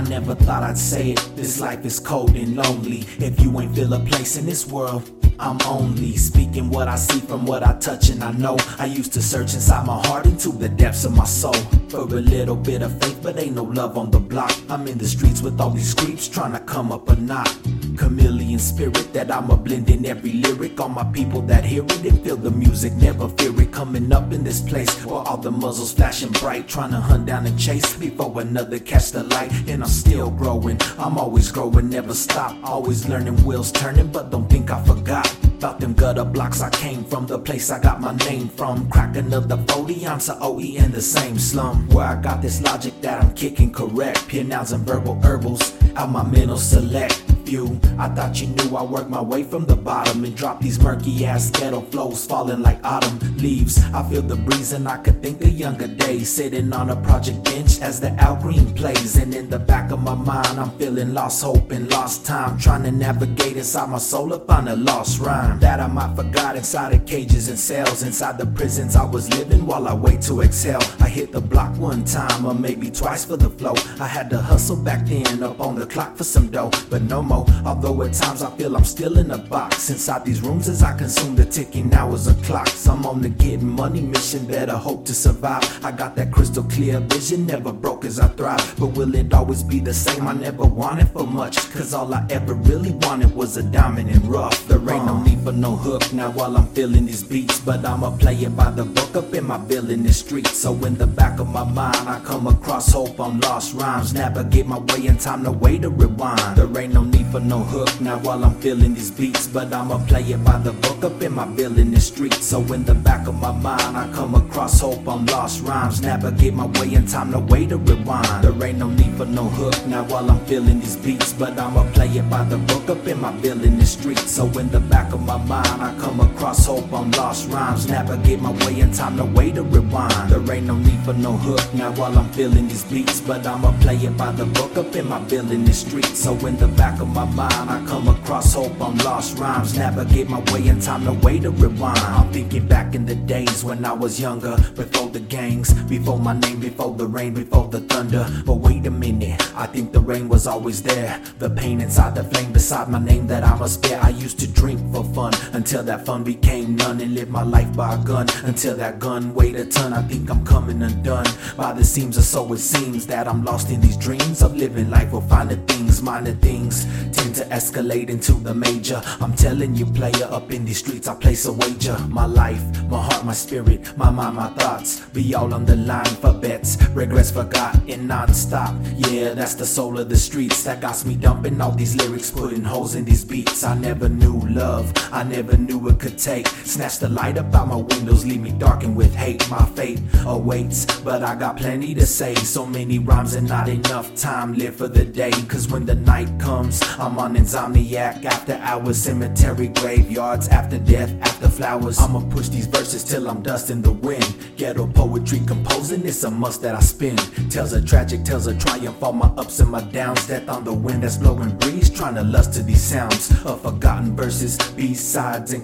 never 0.00 0.34
thought 0.34 0.62
I'd 0.62 0.78
say 0.78 1.10
it. 1.10 1.32
This 1.36 1.60
life 1.60 1.84
is 1.84 2.00
cold 2.00 2.34
and 2.36 2.56
lonely. 2.56 3.04
If 3.18 3.40
you 3.40 3.60
ain't 3.60 3.74
feel 3.74 3.92
a 3.92 4.00
place 4.00 4.36
in 4.36 4.46
this 4.46 4.66
world, 4.66 5.10
I'm 5.38 5.58
only 5.66 6.16
speaking 6.16 6.70
what 6.70 6.88
I 6.88 6.96
see 6.96 7.20
from 7.20 7.44
what 7.44 7.62
I 7.62 7.74
touch 7.78 8.08
and 8.08 8.22
I 8.22 8.32
know. 8.32 8.56
I 8.78 8.86
used 8.86 9.12
to 9.14 9.22
search 9.22 9.54
inside 9.54 9.86
my 9.86 10.00
heart 10.06 10.26
into 10.26 10.50
the 10.50 10.68
depths 10.68 11.04
of 11.04 11.16
my 11.16 11.24
soul 11.24 11.54
for 11.88 12.02
a 12.02 12.04
little 12.04 12.56
bit 12.56 12.82
of 12.82 13.00
faith, 13.02 13.20
but 13.22 13.38
ain't 13.38 13.56
no 13.56 13.64
love 13.64 13.98
on 13.98 14.10
the 14.10 14.20
block. 14.20 14.54
I'm 14.68 14.86
in 14.86 14.98
the 14.98 15.06
streets 15.06 15.42
with 15.42 15.60
all 15.60 15.70
these 15.70 15.94
creeps 15.94 16.28
trying 16.28 16.52
to 16.52 16.60
come 16.60 16.92
up 16.92 17.08
a 17.08 17.16
knot. 17.16 17.48
Chameleon 17.96 18.58
spirit 18.58 19.12
that 19.12 19.30
I'ma 19.30 19.56
blend 19.56 19.90
in 19.90 20.04
every 20.06 20.32
lyric. 20.32 20.80
All 20.80 20.88
my 20.88 21.04
people 21.12 21.42
that 21.42 21.64
hear 21.64 21.84
it 21.84 22.04
and 22.04 22.20
feel 22.22 22.36
the 22.36 22.50
music, 22.50 22.92
never 22.94 23.28
fear 23.30 23.60
it. 23.60 23.72
Coming 23.72 24.12
up 24.12 24.32
in 24.32 24.44
this 24.44 24.60
place 24.60 25.04
where 25.04 25.16
all 25.16 25.36
the 25.36 25.50
muzzles 25.50 25.92
flashing 25.92 26.32
bright, 26.32 26.68
trying 26.68 26.90
to 26.90 27.00
hunt 27.00 27.26
down 27.26 27.46
and 27.46 27.58
chase 27.58 27.96
before 27.96 28.40
another 28.40 28.78
catch 28.78 29.12
the 29.12 29.22
light. 29.24 29.52
And 29.68 29.82
I'm 29.82 29.88
still 29.88 30.30
growing, 30.30 30.80
I'm 30.98 31.18
always 31.18 31.50
growing, 31.50 31.88
never 31.88 32.14
stop. 32.14 32.56
Always 32.64 33.08
learning, 33.08 33.36
wheels 33.44 33.72
turning, 33.72 34.08
but 34.08 34.30
don't 34.30 34.48
think 34.48 34.70
I 34.70 34.82
forgot. 34.84 35.30
About 35.58 35.80
them 35.80 35.94
gutter 35.94 36.24
blocks 36.24 36.60
I 36.60 36.70
came 36.70 37.04
from, 37.04 37.26
the 37.26 37.38
place 37.38 37.70
I 37.70 37.80
got 37.80 38.00
my 38.00 38.14
name 38.28 38.48
from. 38.48 38.90
Cracking 38.90 39.32
of 39.32 39.48
the 39.48 39.56
40 39.72 40.06
ounce 40.06 40.28
of 40.28 40.42
OE 40.42 40.58
in 40.58 40.92
the 40.92 41.00
same 41.00 41.38
slum. 41.38 41.88
Where 41.88 42.06
I 42.06 42.20
got 42.20 42.42
this 42.42 42.60
logic 42.60 43.00
that 43.00 43.22
I'm 43.22 43.34
kicking 43.34 43.72
correct. 43.72 44.32
And 44.34 44.52
verbal 44.86 45.20
herbals 45.22 45.72
out 45.96 46.10
my 46.10 46.22
mental 46.22 46.58
select 46.58 47.23
I 47.46 48.08
thought 48.08 48.40
you 48.40 48.46
knew 48.46 48.74
I 48.74 48.82
worked 48.82 49.10
my 49.10 49.20
way 49.20 49.42
from 49.42 49.66
the 49.66 49.76
bottom 49.76 50.24
and 50.24 50.34
dropped 50.34 50.62
these 50.62 50.80
murky 50.80 51.26
ass 51.26 51.50
ghetto 51.50 51.82
flows 51.82 52.24
falling 52.24 52.62
like 52.62 52.82
autumn 52.82 53.18
leaves. 53.36 53.84
I 53.92 54.02
feel 54.08 54.22
the 54.22 54.36
breeze 54.36 54.72
and 54.72 54.88
I 54.88 54.96
could 54.96 55.22
think 55.22 55.42
of 55.42 55.50
younger 55.50 55.86
days 55.86 56.30
sitting 56.30 56.72
on 56.72 56.88
a 56.88 56.96
project 56.96 57.44
bench 57.44 57.82
as 57.82 58.00
the 58.00 58.12
Al 58.12 58.36
Green 58.36 58.72
plays. 58.72 59.18
And 59.18 59.34
in 59.34 59.50
the 59.50 59.58
back 59.58 59.90
of 59.90 60.02
my 60.02 60.14
mind, 60.14 60.58
I'm 60.58 60.70
feeling 60.78 61.12
lost 61.12 61.44
hope 61.44 61.70
and 61.70 61.90
lost 61.90 62.24
time, 62.24 62.58
trying 62.58 62.84
to 62.84 62.90
navigate 62.90 63.58
inside 63.58 63.90
my 63.90 63.98
soul 63.98 64.30
to 64.30 64.38
find 64.46 64.70
a 64.70 64.76
lost 64.76 65.20
rhyme 65.20 65.60
that 65.60 65.80
I 65.80 65.86
might 65.86 66.16
forgot 66.16 66.56
inside 66.56 66.94
of 66.94 67.04
cages 67.04 67.48
and 67.50 67.58
cells, 67.58 68.02
inside 68.02 68.38
the 68.38 68.46
prisons 68.46 68.96
I 68.96 69.04
was 69.04 69.28
living 69.38 69.66
while 69.66 69.86
I 69.86 69.92
wait 69.92 70.22
to 70.22 70.40
exhale. 70.40 70.82
I 70.98 71.08
hit 71.10 71.30
the 71.30 71.42
block 71.42 71.76
one 71.76 72.04
time 72.04 72.46
or 72.46 72.54
maybe 72.54 72.90
twice 72.90 73.26
for 73.26 73.36
the 73.36 73.50
flow. 73.50 73.74
I 74.00 74.06
had 74.06 74.30
to 74.30 74.38
hustle 74.38 74.76
back 74.76 75.04
then 75.04 75.42
up 75.42 75.60
on 75.60 75.74
the 75.74 75.86
clock 75.86 76.16
for 76.16 76.24
some 76.24 76.48
dough, 76.48 76.70
but 76.88 77.02
no 77.02 77.22
more. 77.22 77.33
Although 77.64 78.02
at 78.02 78.12
times 78.12 78.42
I 78.42 78.50
feel 78.56 78.76
I'm 78.76 78.84
still 78.84 79.18
in 79.18 79.30
a 79.30 79.38
box 79.38 79.90
inside 79.90 80.24
these 80.24 80.40
rooms 80.40 80.68
as 80.68 80.82
I 80.82 80.96
consume 80.96 81.34
the 81.36 81.44
ticking 81.44 81.92
hours 81.94 82.26
of 82.26 82.40
clocks. 82.42 82.86
I'm 82.86 83.04
on 83.06 83.20
the 83.20 83.28
getting 83.28 83.68
money 83.68 84.00
mission, 84.00 84.46
better 84.46 84.76
hope 84.76 85.04
to 85.06 85.14
survive. 85.14 85.64
I 85.84 85.90
got 85.92 86.14
that 86.16 86.30
crystal 86.32 86.64
clear 86.64 87.00
vision, 87.00 87.46
never 87.46 87.72
broke 87.72 88.04
as 88.04 88.20
I 88.20 88.28
thrive. 88.28 88.74
But 88.78 88.88
will 88.96 89.14
it 89.14 89.32
always 89.34 89.62
be 89.62 89.80
the 89.80 89.94
same? 89.94 90.28
I 90.28 90.32
never 90.32 90.64
wanted 90.64 91.08
for 91.08 91.26
much, 91.26 91.56
cause 91.72 91.94
all 91.94 92.12
I 92.14 92.26
ever 92.30 92.54
really 92.54 92.92
wanted 92.92 93.34
was 93.34 93.56
a 93.56 93.62
diamond 93.62 94.10
and 94.10 94.24
rough. 94.26 94.66
There 94.68 94.78
ain't 94.78 95.06
no 95.06 95.22
need 95.22 95.40
for 95.40 95.52
no 95.52 95.76
hook 95.76 96.12
now 96.12 96.30
while 96.30 96.56
I'm 96.56 96.68
feeling 96.68 97.06
these 97.06 97.22
beats, 97.22 97.60
but 97.60 97.84
I'ma 97.84 98.16
play 98.16 98.36
it 98.36 98.56
by 98.56 98.70
the 98.70 98.84
book 98.84 99.16
up 99.16 99.34
in 99.34 99.46
my 99.46 99.58
in 99.74 100.02
the 100.02 100.12
street. 100.12 100.46
So 100.46 100.72
in 100.84 100.94
the 100.96 101.06
back 101.06 101.40
of 101.40 101.48
my 101.48 101.64
mind, 101.64 102.08
I 102.08 102.20
come 102.20 102.46
across 102.46 102.92
hope 102.92 103.18
on 103.20 103.40
lost 103.40 103.74
rhymes. 103.74 104.12
Navigate 104.14 104.66
my 104.66 104.78
way 104.78 105.06
in 105.06 105.16
time, 105.16 105.42
no 105.42 105.52
way 105.52 105.78
to 105.78 105.90
rewind. 105.90 106.56
There 106.56 106.80
ain't 106.80 106.94
no 106.94 107.02
for 107.34 107.40
no 107.40 107.58
hook 107.58 107.90
now 108.00 108.16
while 108.18 108.44
I'm 108.44 108.54
feeling 108.60 108.94
these 108.94 109.10
beats. 109.10 109.48
But 109.48 109.72
I'ma 109.72 109.98
play 110.06 110.22
it 110.22 110.44
by 110.44 110.56
the 110.58 110.72
book 110.72 111.02
up 111.02 111.20
in 111.20 111.34
my 111.34 111.46
bill 111.46 111.76
in 111.78 111.90
the 111.90 112.00
street. 112.00 112.34
So 112.34 112.60
in 112.72 112.84
the 112.84 112.94
back 112.94 113.26
of 113.26 113.34
my 113.34 113.50
mind, 113.50 113.96
I 113.96 114.08
come 114.12 114.36
across 114.36 114.78
hope 114.80 115.08
I'm 115.08 115.26
lost 115.26 115.62
rhymes. 115.62 116.00
Navigate 116.00 116.54
my 116.54 116.66
way 116.78 116.94
in 116.94 117.06
time, 117.08 117.32
no 117.32 117.40
way 117.40 117.66
to 117.66 117.76
rewind. 117.76 118.44
There 118.44 118.68
ain't 118.68 118.78
no 118.78 118.88
need 118.88 119.16
for 119.16 119.26
no 119.26 119.44
hook 119.58 119.74
now 119.88 120.04
while 120.04 120.30
I'm 120.30 120.46
feeling 120.46 120.78
these 120.78 120.96
beats. 120.96 121.32
But 121.32 121.58
I'ma 121.58 121.82
play 121.92 122.06
it 122.06 122.30
by 122.30 122.44
the 122.44 122.58
book 122.58 122.88
up 122.88 123.04
in 123.08 123.20
my 123.20 123.32
in 123.42 123.78
the 123.78 123.86
street. 123.86 124.20
So 124.36 124.46
in 124.60 124.70
the 124.70 124.80
back 124.80 125.12
of 125.12 125.20
my 125.20 125.38
mind, 125.38 125.82
I 125.82 125.92
come 125.98 126.20
across 126.20 126.64
hope 126.66 126.92
I'm 126.92 127.10
lost 127.12 127.50
rhymes. 127.50 127.88
Navigate 127.88 128.40
my 128.40 128.52
way 128.64 128.78
in 128.78 128.92
time, 128.92 129.16
no 129.16 129.24
way 129.24 129.50
to 129.50 129.62
rewind. 129.64 130.30
There 130.30 130.54
ain't 130.54 130.66
no 130.66 130.76
need 130.76 131.00
for 131.04 131.14
no 131.14 131.32
hook 131.32 131.66
now 131.74 131.90
while 131.98 132.16
I'm 132.16 132.30
feeling 132.32 132.68
these 132.68 132.84
beats. 132.84 133.20
But 133.20 133.44
I'ma 133.44 133.72
play 133.80 133.96
it 133.96 134.16
by 134.16 134.30
the 134.30 134.46
book 134.46 134.76
up 134.76 134.94
in 134.94 135.08
my 135.08 135.18
in 135.34 135.64
the 135.64 135.72
street. 135.72 136.06
So 136.14 136.32
in 136.46 136.56
the 136.58 136.68
back 136.68 137.00
of 137.00 137.08
my 137.08 137.23
my 137.24 137.48
mind. 137.48 137.70
I 137.70 137.84
come 137.86 138.08
across 138.08 138.54
hope 138.54 138.80
I'm 138.80 138.96
lost 138.98 139.38
rhymes. 139.38 139.76
Navigate 139.76 140.28
my 140.28 140.40
way 140.52 140.66
in 140.68 140.80
time, 140.80 141.04
no 141.04 141.12
way 141.14 141.38
to 141.40 141.50
rewind. 141.50 141.98
I'm 141.98 142.32
thinking 142.32 142.66
back 142.66 142.94
in 142.94 143.06
the 143.06 143.14
days 143.14 143.64
when 143.64 143.84
I 143.84 143.92
was 143.92 144.20
younger, 144.20 144.56
before 144.74 145.08
the 145.08 145.20
gangs, 145.20 145.72
before 145.84 146.18
my 146.18 146.38
name, 146.38 146.60
before 146.60 146.94
the 146.94 147.06
rain, 147.06 147.34
before 147.34 147.68
the 147.68 147.80
thunder. 147.80 148.26
But 148.44 148.54
wait 148.54 148.86
a 148.86 148.90
minute, 148.90 149.40
I 149.56 149.66
think 149.66 149.92
the 149.92 150.00
rain 150.00 150.28
was 150.28 150.46
always 150.46 150.82
there. 150.82 151.20
The 151.38 151.50
pain 151.50 151.80
inside 151.80 152.14
the 152.14 152.24
flame 152.24 152.52
beside 152.52 152.88
my 152.88 152.98
name 152.98 153.26
that 153.28 153.44
I 153.44 153.56
must 153.56 153.82
bear. 153.82 154.00
I 154.02 154.10
used 154.10 154.38
to 154.40 154.46
drink 154.46 154.80
for 154.92 155.04
fun 155.04 155.32
until 155.52 155.82
that 155.84 156.06
fun 156.06 156.24
became 156.24 156.76
none 156.76 157.00
and 157.00 157.14
live 157.14 157.30
my 157.30 157.42
life 157.42 157.74
by 157.76 157.94
a 157.94 158.04
gun 158.04 158.26
until 158.44 158.76
that 158.76 158.98
gun 158.98 159.34
weighed 159.34 159.56
a 159.56 159.64
ton. 159.64 159.92
I 159.92 160.02
think 160.02 160.30
I'm 160.30 160.44
coming 160.44 160.82
undone 160.82 161.26
by 161.56 161.72
the 161.72 161.84
seams, 161.84 162.18
or 162.18 162.22
so 162.22 162.52
it 162.52 162.58
seems 162.58 163.06
that 163.06 163.28
I'm 163.28 163.44
lost 163.44 163.70
in 163.70 163.80
these 163.80 163.96
dreams 163.96 164.42
of 164.42 164.56
living 164.56 164.90
life 164.90 165.12
with 165.12 165.28
finer 165.28 165.56
things, 165.66 166.02
minor 166.02 166.34
things 166.34 166.86
tend 167.14 167.34
to 167.36 167.44
escalate 167.46 168.08
into 168.10 168.32
the 168.32 168.54
major. 168.54 169.00
I'm 169.20 169.34
telling 169.34 169.74
you, 169.74 169.86
player, 169.86 170.26
up 170.30 170.52
in 170.52 170.64
these 170.64 170.78
streets, 170.78 171.08
I 171.08 171.14
place 171.14 171.46
a 171.46 171.52
wager. 171.52 171.98
My 172.08 172.26
life, 172.26 172.62
my 172.88 173.00
heart, 173.00 173.24
my 173.24 173.32
spirit, 173.32 173.96
my 173.96 174.10
mind, 174.10 174.36
my 174.36 174.48
thoughts 174.48 175.00
be 175.12 175.34
all 175.34 175.54
on 175.54 175.64
the 175.64 175.76
line 175.76 176.04
for 176.04 176.32
bets. 176.32 176.82
Regrets 176.90 177.30
forgotten 177.30 178.06
non-stop. 178.06 178.74
Yeah, 178.96 179.34
that's 179.34 179.54
the 179.54 179.66
soul 179.66 179.98
of 179.98 180.08
the 180.08 180.16
streets 180.16 180.62
that 180.64 180.80
got 180.80 181.04
me 181.04 181.14
dumping 181.14 181.60
all 181.60 181.72
these 181.72 181.96
lyrics, 181.96 182.30
putting 182.30 182.62
holes 182.64 182.94
in 182.94 183.04
these 183.04 183.24
beats. 183.24 183.64
I 183.64 183.74
never 183.74 184.08
knew 184.08 184.40
love, 184.48 184.92
I 185.12 185.22
never 185.24 185.56
knew 185.56 185.88
it 185.88 185.98
could 185.98 186.18
take. 186.18 186.46
Snatch 186.46 186.98
the 186.98 187.08
light 187.08 187.38
up 187.38 187.54
out 187.54 187.68
my 187.68 187.76
windows, 187.76 188.24
leave 188.24 188.40
me 188.40 188.52
darkened 188.52 188.96
with 188.96 189.14
hate. 189.14 189.48
My 189.50 189.64
fate 189.66 190.00
awaits, 190.26 191.00
but 191.00 191.22
I 191.22 191.34
got 191.34 191.56
plenty 191.56 191.94
to 191.94 192.06
say. 192.06 192.34
So 192.34 192.66
many 192.66 192.98
rhymes 192.98 193.34
and 193.34 193.48
not 193.48 193.68
enough 193.68 194.14
time. 194.14 194.54
Live 194.54 194.76
for 194.76 194.88
the 194.88 195.04
day, 195.04 195.30
cause 195.48 195.68
when 195.68 195.84
the 195.84 195.94
night 195.94 196.28
comes, 196.38 196.82
I'm 197.04 197.18
on 197.18 197.36
insomniac 197.36 198.24
after 198.24 198.54
hours, 198.54 198.96
cemetery 198.96 199.68
graveyards 199.68 200.48
after 200.48 200.78
death, 200.78 201.14
after 201.20 201.50
flowers. 201.50 201.98
I'ma 201.98 202.20
push 202.30 202.48
these 202.48 202.66
verses 202.66 203.04
till 203.04 203.28
I'm 203.28 203.42
dust 203.42 203.68
in 203.68 203.82
the 203.82 203.92
wind. 203.92 204.34
Ghetto 204.56 204.86
poetry 204.86 205.40
composing, 205.46 206.06
it's 206.06 206.24
a 206.24 206.30
must 206.30 206.62
that 206.62 206.74
I 206.74 206.80
spin. 206.80 207.16
Tells 207.50 207.74
a 207.74 207.84
tragic, 207.84 208.24
tells 208.24 208.46
a 208.46 208.56
triumph, 208.56 209.02
all 209.02 209.12
my 209.12 209.26
ups 209.36 209.60
and 209.60 209.70
my 209.70 209.82
downs. 209.82 210.26
Death 210.26 210.48
on 210.48 210.64
the 210.64 210.72
wind 210.72 211.02
that's 211.02 211.18
blowing 211.18 211.54
breeze, 211.58 211.90
trying 211.90 212.14
to 212.14 212.22
lust 212.22 212.54
to 212.54 212.62
these 212.62 212.82
sounds 212.82 213.30
of 213.44 213.60
forgotten 213.60 214.16
verses, 214.16 214.56
B-sides 214.74 215.52
and 215.52 215.62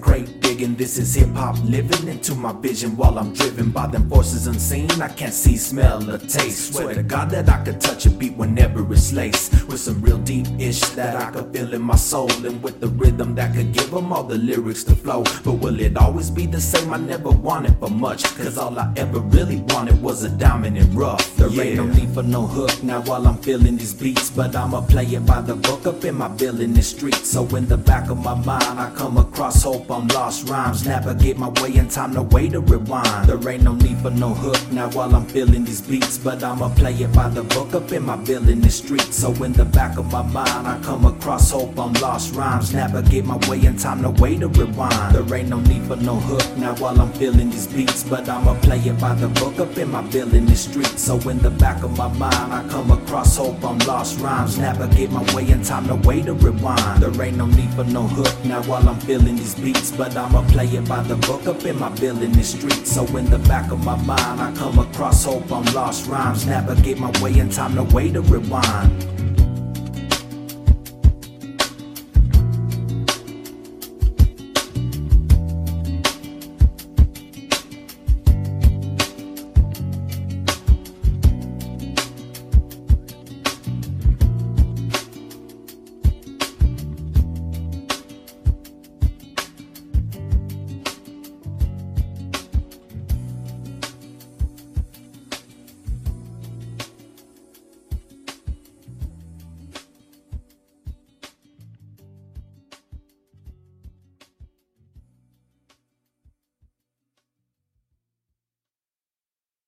digging. 0.51 0.75
This 0.75 0.97
is 0.97 1.15
hip 1.15 1.29
hop 1.29 1.55
living 1.63 2.07
into 2.07 2.35
my 2.35 2.51
vision 2.51 2.95
while 2.97 3.17
I'm 3.17 3.33
driven 3.33 3.71
by 3.71 3.87
them 3.87 4.09
forces 4.09 4.47
unseen. 4.47 4.89
I 5.01 5.07
can't 5.07 5.33
see, 5.33 5.57
smell, 5.57 6.09
or 6.09 6.17
taste. 6.17 6.73
Swear 6.73 6.93
to 6.93 7.03
God 7.03 7.29
that 7.29 7.47
I 7.49 7.63
could 7.63 7.79
touch 7.79 8.05
a 8.05 8.09
beat 8.09 8.35
whenever 8.35 8.79
it's 8.91 9.13
laced 9.13 9.51
with 9.67 9.79
some 9.79 10.01
real 10.01 10.17
deep 10.17 10.47
ish 10.59 10.81
that 10.99 11.15
I 11.15 11.31
could 11.31 11.53
feel 11.53 11.73
in 11.73 11.81
my 11.81 11.95
soul 11.95 12.31
and 12.45 12.61
with 12.61 12.79
the 12.81 12.87
rhythm 12.87 13.35
that 13.35 13.55
could 13.55 13.71
give 13.71 13.91
them 13.91 14.11
all 14.11 14.23
the 14.23 14.37
lyrics 14.37 14.83
to 14.85 14.95
flow. 14.95 15.23
But 15.43 15.53
will 15.53 15.79
it 15.79 15.97
always 15.97 16.29
be 16.29 16.45
the 16.45 16.59
same? 16.59 16.93
I 16.93 16.97
never 16.97 17.29
wanted 17.29 17.77
for 17.79 17.89
much, 17.89 18.23
cause 18.35 18.57
all 18.57 18.77
I 18.77 18.91
ever 18.97 19.19
really 19.19 19.61
wanted 19.69 20.01
was 20.01 20.23
a 20.23 20.29
diamond 20.29 20.77
and 20.77 20.93
rough. 20.93 21.35
There 21.37 21.49
yeah. 21.49 21.63
ain't 21.63 21.75
no 21.77 21.85
need 21.85 22.09
for 22.09 22.23
no 22.23 22.45
hook 22.45 22.83
now 22.83 23.01
while 23.01 23.25
I'm 23.25 23.37
feeling 23.37 23.77
these 23.77 23.93
beats, 23.93 24.29
but 24.29 24.55
I'ma 24.55 24.81
play 24.81 25.05
it 25.05 25.25
by 25.25 25.41
the 25.41 25.55
book 25.55 25.85
up 25.85 26.03
in 26.03 26.15
my 26.15 26.29
in 26.41 26.73
the 26.73 26.81
street. 26.81 27.15
So 27.15 27.45
in 27.55 27.67
the 27.67 27.77
back 27.77 28.09
of 28.09 28.17
my 28.17 28.33
mind, 28.33 28.79
I 28.79 28.91
come 28.95 29.17
across 29.17 29.63
hope 29.63 29.89
I'm 29.91 30.07
lost 30.07 30.40
rhymes. 30.43 30.85
Navigate 30.85 31.37
my 31.37 31.49
way 31.61 31.75
in 31.75 31.87
time, 31.87 32.13
no 32.13 32.23
way 32.23 32.49
to 32.49 32.59
rewind. 32.59 33.27
There 33.27 33.49
ain't 33.49 33.63
no 33.63 33.73
need 33.75 33.97
for 33.99 34.11
no 34.11 34.33
hook 34.33 34.59
now 34.71 34.89
while 34.89 35.15
I'm 35.15 35.25
feeling 35.25 35.65
these 35.65 35.81
beats, 35.81 36.17
but 36.17 36.43
I'ma 36.43 36.69
play 36.75 36.93
it 36.93 37.13
by 37.13 37.29
the 37.29 37.43
book 37.43 37.73
up 37.73 37.91
in 37.91 38.05
my 38.05 38.15
in 38.31 38.61
the 38.61 38.69
street. 38.69 39.13
So 39.13 39.31
in 39.43 39.53
the 39.53 39.65
back 39.65 39.97
of 39.97 40.11
my 40.11 40.21
mind, 40.21 40.67
I 40.67 40.79
come 40.83 41.05
across 41.05 41.51
hope 41.51 41.77
on 41.77 41.93
lost 41.93 42.35
rhymes. 42.35 42.73
Navigate 42.73 43.25
my 43.25 43.37
way 43.49 43.65
in 43.65 43.77
time, 43.77 44.01
no 44.01 44.11
way 44.11 44.37
to 44.37 44.47
rewind. 44.47 45.15
There 45.15 45.37
ain't 45.37 45.49
no 45.49 45.59
need 45.59 45.83
for 45.83 45.95
no 45.97 46.15
hook 46.15 46.57
now 46.57 46.75
while 46.75 46.99
I'm 46.99 47.11
feeling 47.13 47.49
these 47.49 47.67
beats, 47.67 48.03
but 48.03 48.29
I'ma 48.29 48.59
play 48.61 48.79
it 48.79 48.99
by 48.99 49.15
the 49.15 49.27
book 49.27 49.59
up 49.59 49.77
in 49.77 49.91
my 49.91 50.01
in 50.11 50.45
the 50.45 50.55
street. 50.55 50.99
So 50.99 51.17
in 51.29 51.39
the 51.39 51.49
back 51.49 51.83
of 51.83 51.97
my 51.97 52.07
mind, 52.17 52.53
I 52.53 52.67
come 52.69 52.91
across 52.91 53.37
hope 53.37 53.63
on 53.63 53.79
lost 53.79 54.19
rhymes. 54.19 54.57
Navigate 54.57 55.11
my 55.11 55.23
way 55.33 55.49
in 55.49 55.63
time, 55.63 55.87
no 55.87 55.95
way 55.95 56.21
to 56.21 56.33
rewind. 56.33 57.01
There 57.01 57.25
ain't 57.25 57.37
no 57.37 57.45
need 57.45 57.73
for 57.73 57.85
no 57.85 58.03
hook 58.03 58.33
now 58.45 58.61
while 58.63 58.87
I'm 58.87 58.99
feeling 58.99 59.35
these 59.35 59.55
beats, 59.55 59.91
but 59.91 60.15
I'ma 60.31 60.47
play 60.47 60.67
it 60.67 60.87
by 60.87 61.03
the 61.03 61.17
book 61.17 61.45
up 61.45 61.65
in 61.65 61.77
my 61.77 61.89
in 61.89 62.31
the 62.31 62.41
street. 62.41 62.87
So 62.87 63.05
in 63.17 63.29
the 63.29 63.37
back 63.39 63.69
of 63.69 63.83
my 63.83 63.97
mind, 63.97 64.39
I 64.39 64.53
come 64.55 64.79
across 64.79 65.25
hope 65.25 65.51
on 65.51 65.65
lost 65.73 66.07
rhymes. 66.07 66.45
Navigate 66.45 66.99
my 66.99 67.11
way 67.21 67.37
in 67.37 67.49
time, 67.49 67.75
no 67.75 67.83
way 67.83 68.09
to 68.13 68.21
rewind. 68.21 69.10